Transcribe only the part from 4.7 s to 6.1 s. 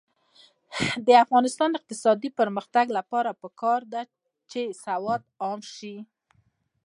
سواد عام شي.